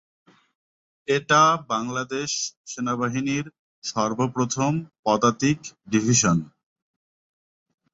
[1.07, 1.41] এটা
[1.69, 2.29] বাংলাদেশ
[2.65, 3.45] সেনাবাহিনীর
[3.83, 4.71] সর্বপ্রথম
[5.05, 5.59] পদাতিক
[5.87, 6.37] ডিভিশন।